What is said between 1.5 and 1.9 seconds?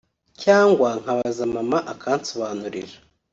mama